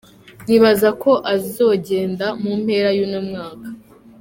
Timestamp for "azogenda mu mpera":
1.33-2.89